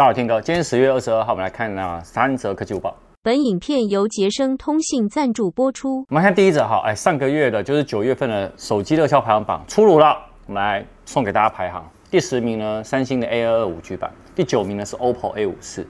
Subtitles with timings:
[0.00, 2.96] 大家好，Tim 哥，今天十月二十二号，我们来看那三则科技午报。
[3.22, 6.06] 本影片由杰生通信赞助播出。
[6.08, 10.16] 我们看第一则哈，哎，上个月的就是九月份的手机热销排行榜出炉了，
[10.46, 11.86] 我们来送给大家排行。
[12.10, 15.82] 第十名呢，三星的 A 二二五 G 版；第九名呢是 OPPO A 五四；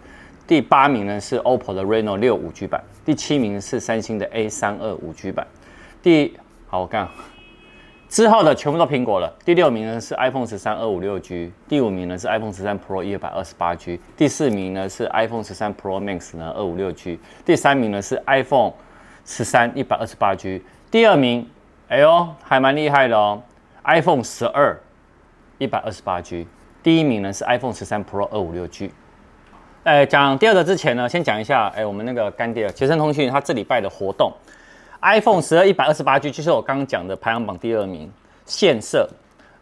[0.45, 5.47] 第八名呢是 OPPO 的 Reno 六五 G 版；第七名是三星的 A 三二五 G 版。
[6.03, 6.37] 第
[6.67, 7.08] 好，我看。
[8.11, 9.33] 之后的全部都苹果了。
[9.45, 18.73] 第六名呢是 iPhone 十三二五六 G，第五名呢是 iPhone 十三 Pro 一百二十八 G，第四名呢是 iPhone 十三 Pro Max 呢二五六 G，第三名呢是 iPhone
[19.24, 20.60] 十三一百二十八 G，
[20.91, 21.48] 第二名，
[21.86, 23.41] 哎呦还蛮厉害的哦
[23.84, 24.77] ，iPhone 十二
[25.58, 26.48] 一百二十八 G，
[26.83, 28.91] 第一名呢是 iPhone 十三 Pro 二五六 G。
[29.84, 34.33] 哎，讲第二个之前呢，先讲一下，哎，我们那个干爹捷森通讯它这礼拜的活动。
[35.02, 38.10] iPhone 十二一百二十八 G 就是我刚刚讲的排行榜第二名，
[38.45, 39.08] 现色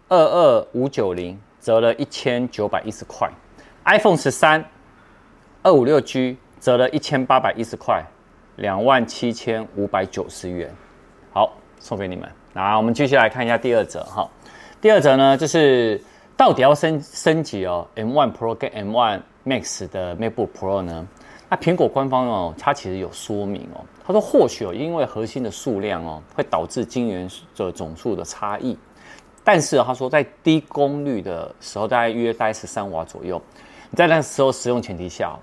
[0.08, 3.30] 二二五九零折了一千九百一十块
[3.84, 4.64] ，iPhone 十三
[5.62, 8.04] 二五六 G 折了一千八百一十块，
[8.56, 10.74] 两万七千五百九十元，
[11.32, 12.28] 好送给你们。
[12.52, 14.28] 那我们继续来看一下第二则哈，
[14.80, 16.02] 第二则呢就是
[16.36, 21.06] 到底要升升级哦，M1 Pro 跟 M1 Max 的 MacBook Pro 呢？
[21.48, 23.84] 那苹果官方哦，它其实有说明哦。
[24.08, 28.74] 他说或许哦，因为核心的数量哦，会导致晶圆的总数的差异。
[29.44, 33.38] 但是他说在低功率的时候，大概约大概十三瓦左右。
[33.90, 35.38] 你在那时候使用前提下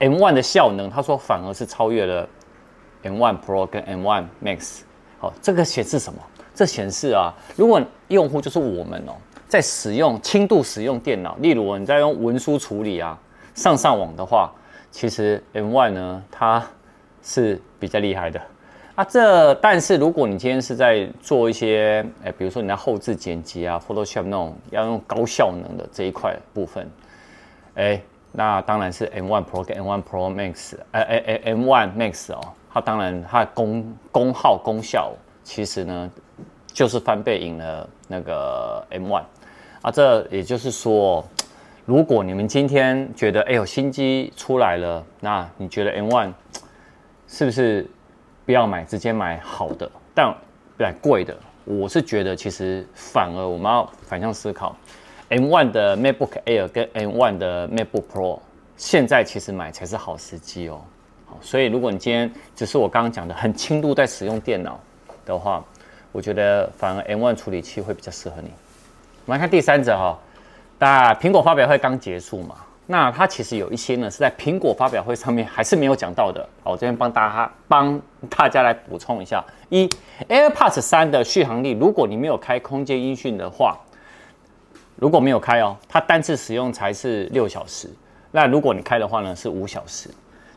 [0.00, 2.28] ，M1 的效能，他说反而是超越了
[3.04, 4.80] M1 Pro 跟 M1 Max。
[5.18, 6.20] 好，这个显示什么？
[6.54, 9.14] 这显示啊，如果用户就是我们哦，
[9.48, 13.18] 在使用轻度使用电脑，例如你在用文书处理啊，
[13.54, 14.52] 上上网的话。
[14.92, 16.66] 其实 M1 呢，它
[17.22, 18.40] 是比较厉害的
[18.94, 19.04] 啊。
[19.04, 26.88] 这但是如果你今天是在做一些，哎，比如说你在后置剪辑啊，Photoshop 那种要用高效能的这一块部分，
[27.74, 32.40] 哎，那当然是 M1 Pro 跟 M1 Pro Max，哎哎哎，M1 Max 哦，
[32.72, 36.10] 它当然它的功功耗功效其实呢
[36.66, 39.22] 就是翻倍赢了那个 M1
[39.82, 39.90] 啊。
[39.90, 41.24] 这也就是说。
[41.86, 46.32] 如果你们今天觉得哎呦新机出来了，那你觉得 M1
[47.32, 47.86] 是不是
[48.44, 50.34] 不要买，直接买好的，但
[50.76, 51.36] 买贵的？
[51.64, 54.74] 我是觉得其实反而我们要反向思考
[55.28, 58.40] ，M1 的 MacBook Air 跟 M1 的 MacBook Pro
[58.76, 60.82] 现在其实买才是好时机哦。
[61.26, 64.80] 好，所以如果你今天只是我刚刚讲的很轻度在使用电脑
[65.24, 65.64] 的话，
[66.10, 68.50] 我觉得反而 M1 处理器会比较适合你。
[69.26, 70.18] 我们来看第三者哈。
[70.78, 72.56] 那苹果发表会刚结束嘛？
[72.90, 76.44] 那它其实有一些呢是在苹果发表会上面还是没有讲到的。
[76.64, 79.88] 我这边帮大家帮大家来补充一下：一
[80.28, 83.78] ，AirPods 三的续航力，如果你没有开空间音讯的话，
[84.96, 87.88] 如果没有开哦，它单次使用才是六小时。
[88.32, 90.10] 那如果你开的话呢，是五小时。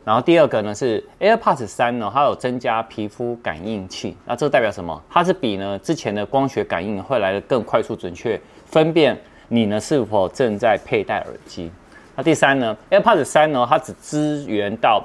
[0.03, 4.17] 然后第二个呢是 AirPods 三呢，它有增加皮肤感应器。
[4.25, 4.99] 那这代表什么？
[5.07, 9.15] 它是比呢之前的光学感应会来的更快速、准确分辨。
[9.49, 11.71] 你呢是否正在佩戴耳机？
[12.15, 15.03] 那第三呢，AirPods 三呢，它只支援到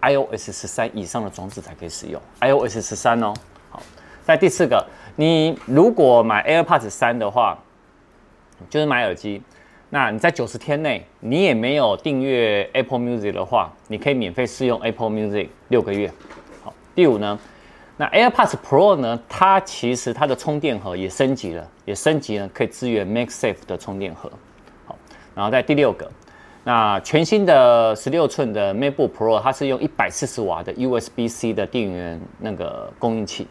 [0.00, 3.34] iOS 十三以上的装置才可以使用 iOS 十三哦。
[3.70, 3.82] 好，
[4.24, 4.84] 在第四个，
[5.16, 7.58] 你如果买 AirPods 三的话，
[8.70, 9.42] 就是买耳机，
[9.90, 16.10] 那你在九十天内你也没有订阅 Apple Music 的话，你可以免费试用 Apple Music 六个月。
[16.64, 17.38] 好，第五呢？
[17.98, 19.18] 那 AirPods Pro 呢？
[19.28, 24.30] 它其实它的充电盒也升级了，也升级了，可以支援 MagSafe 的充电盒。
[24.86, 24.96] 好，
[25.34, 26.10] 然后在第六个，
[26.66, 33.46] 那全新的十六寸的 MacBook Pro，它是用一百四十瓦的 USB-C 的电源那个供应器。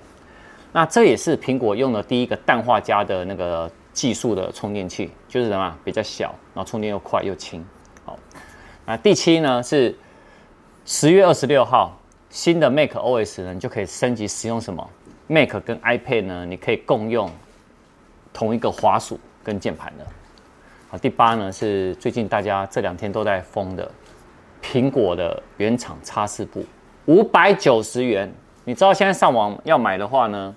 [0.73, 7.65] 那这也是苹果用的第一个氮化镓的那个技术的充电器，就是什么比较小，然后充电又快又轻。
[8.03, 8.19] 好，
[8.85, 9.97] 那第七呢是
[10.83, 11.97] 十月二十六号。
[12.29, 14.85] 新的 Mac OS 呢，你就可以升级使用什么
[15.27, 16.45] Mac 跟 iPad 呢？
[16.45, 17.31] 你可以共用
[18.33, 20.05] 同一个滑鼠跟键盘的。
[20.95, 23.91] 好，第八呢是最近大家这两天都在疯的
[24.63, 26.63] 苹果的原厂擦拭布，
[27.07, 28.33] 五百九十元。
[28.63, 30.56] 你知道现在上网要买的话呢，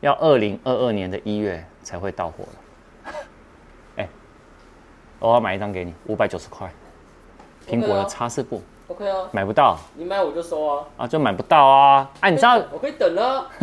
[0.00, 3.12] 要二零二二年的一月才会到货了。
[3.96, 4.08] 哎，
[5.18, 6.66] 我要买一张给你，五百九十块，
[7.68, 8.62] 苹果的擦拭布。
[8.88, 13.46] OK 啊，买不到，你买我就收啊，啊就买不到啊，哎、啊、你知道我可以等啊，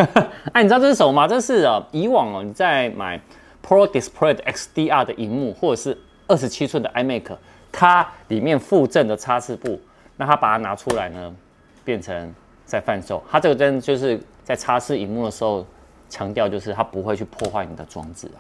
[0.54, 1.28] 哎、啊、你知道这是什么吗？
[1.28, 3.20] 这是啊以往哦你在买
[3.68, 7.36] Pro Display XDR 的荧幕或者是二十七寸的 iMac，
[7.70, 9.78] 它里面附赠的擦拭布，
[10.16, 11.36] 那它把它拿出来呢，
[11.84, 12.34] 变成
[12.64, 15.66] 在贩售，它这个真的就是在擦拭荧幕的时候
[16.08, 18.40] 强调就是它不会去破坏你的装置啊，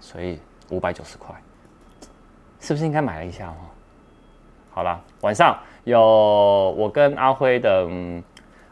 [0.00, 0.38] 所以
[0.70, 1.34] 五百九十块，
[2.60, 3.56] 是不是应该买了一下哦？
[4.70, 7.88] 好啦，晚上有我跟阿辉的、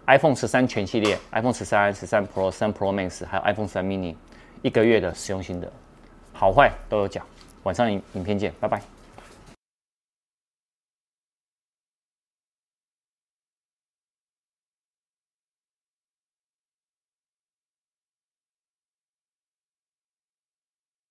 [0.06, 4.14] iPhone 十三全系列，iPhone 十三、十三 Pro、十三 Pro Max，还有 iPhone 十三 mini，
[4.62, 5.70] 一个月的使用心得，
[6.32, 7.24] 好坏都有讲。
[7.62, 8.99] 晚上影影片见，拜拜。